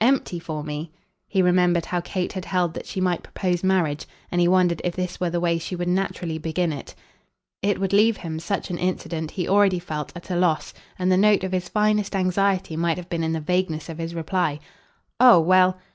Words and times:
"Empty 0.00 0.38
for 0.40 0.64
me?" 0.64 0.92
He 1.28 1.42
remembered 1.42 1.84
how 1.84 2.00
Kate 2.00 2.32
had 2.32 2.46
held 2.46 2.72
that 2.72 2.86
she 2.86 3.02
might 3.02 3.22
propose 3.22 3.62
marriage, 3.62 4.06
and 4.32 4.40
he 4.40 4.48
wondered 4.48 4.80
if 4.82 4.96
this 4.96 5.20
were 5.20 5.28
the 5.28 5.40
way 5.40 5.58
she 5.58 5.76
would 5.76 5.88
naturally 5.88 6.38
begin 6.38 6.72
it. 6.72 6.94
It 7.60 7.78
would 7.78 7.92
leave 7.92 8.16
him, 8.16 8.38
such 8.40 8.70
an 8.70 8.78
incident, 8.78 9.32
he 9.32 9.46
already 9.46 9.78
felt, 9.78 10.10
at 10.16 10.30
a 10.30 10.36
loss, 10.36 10.72
and 10.98 11.12
the 11.12 11.18
note 11.18 11.44
of 11.44 11.52
his 11.52 11.68
finest 11.68 12.16
anxiety 12.16 12.78
might 12.78 12.96
have 12.96 13.10
been 13.10 13.22
in 13.22 13.32
the 13.34 13.40
vagueness 13.40 13.90
of 13.90 13.98
his 13.98 14.14
reply. 14.14 14.58
"Oh 15.20 15.38
well 15.38 15.76